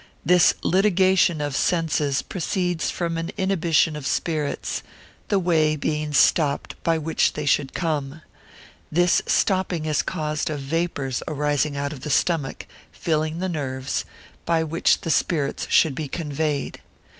This 0.25 0.55
litigation 0.63 1.41
of 1.41 1.55
senses 1.55 2.23
proceeds 2.23 2.89
from 2.89 3.19
an 3.19 3.29
inhibition 3.37 3.95
of 3.95 4.07
spirits, 4.07 4.81
the 5.27 5.37
way 5.37 5.75
being 5.75 6.11
stopped 6.11 6.73
by 6.81 6.97
which 6.97 7.33
they 7.33 7.45
should 7.45 7.75
come; 7.75 8.23
this 8.91 9.21
stopping 9.27 9.85
is 9.85 10.01
caused 10.01 10.49
of 10.49 10.59
vapours 10.59 11.21
arising 11.27 11.77
out 11.77 11.93
of 11.93 12.01
the 12.01 12.09
stomach, 12.09 12.65
filling 12.91 13.37
the 13.37 13.47
nerves, 13.49 14.03
by 14.43 14.63
which 14.63 15.01
the 15.01 15.11
spirits 15.11 15.67
should 15.69 15.93
be 15.93 16.07
conveyed. 16.07 16.81